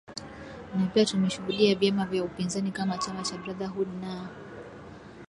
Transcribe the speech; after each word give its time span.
na 0.77 0.85
pia 0.93 1.05
tumeshuhudia 1.05 1.75
vyama 1.75 2.05
vya 2.05 2.23
upinzani 2.23 2.71
kama 2.71 2.97
chama 2.97 3.21
cha 3.23 3.37
brotherhood 3.37 3.87
na 4.01 4.29